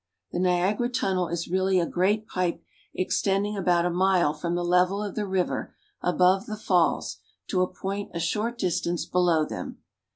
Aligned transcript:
The 0.31 0.39
Niagara 0.39 0.89
Tunnel 0.89 1.27
is 1.27 1.47
really 1.47 1.79
a 1.79 1.85
great 1.85 2.25
pipe 2.25 2.63
extend 2.91 3.45
ing 3.45 3.55
about 3.55 3.85
a 3.85 3.91
mile 3.91 4.33
from 4.33 4.55
the 4.55 4.63
level 4.65 5.03
of 5.03 5.13
the 5.13 5.27
river 5.27 5.75
above 6.01 6.47
the 6.47 6.57
falls 6.57 7.17
to 7.49 7.61
a 7.61 7.71
point 7.71 8.09
a 8.11 8.19
short 8.19 8.57
distance 8.57 9.05
below 9.05 9.45
them. 9.45 9.77